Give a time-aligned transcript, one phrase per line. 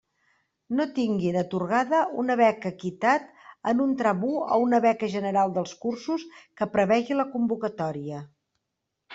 [0.77, 3.27] No tinguin atorgada una beca Equitat
[3.73, 8.25] en un tram u o una beca general dels cursos que prevegi la convocatòria.